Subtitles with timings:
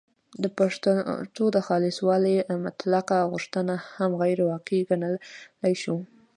[0.43, 5.95] د پښتو د خالصوالي مطلقه غوښتنه هم غیرواقعي ګڼلای شو